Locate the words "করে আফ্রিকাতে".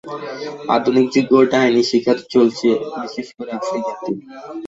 3.37-4.09